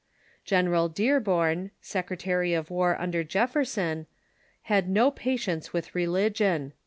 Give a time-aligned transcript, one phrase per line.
[0.45, 4.07] General Dearborn, Secretary of War under Jefferson,
[4.63, 6.73] had no patience with religion.